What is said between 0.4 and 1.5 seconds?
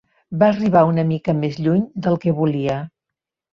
Va arribar una mica